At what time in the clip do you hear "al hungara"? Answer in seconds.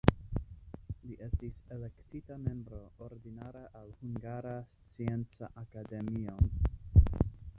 3.81-4.55